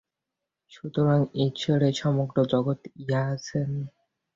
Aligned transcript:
সুতরাং 0.71 1.19
ঈশ্বর 1.45 1.79
এই 1.83 1.95
সমগ্র 2.01 2.37
জগৎ 2.45 2.79
হইয়াছেন। 2.87 3.69